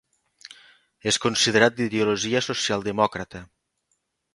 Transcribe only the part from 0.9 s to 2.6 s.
És considerat d'ideologia